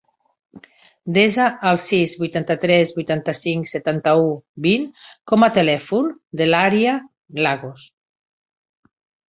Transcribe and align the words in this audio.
Desa 1.17 1.43
el 1.71 1.77
sis, 1.83 2.15
vuitanta-tres, 2.21 2.93
vuitanta-cinc, 2.95 3.69
setanta-u, 3.73 4.33
vint 4.69 4.89
com 5.35 5.47
a 5.49 5.53
telèfon 5.61 6.11
de 6.43 6.51
l'Aria 6.51 6.99
Lagos. 7.47 7.89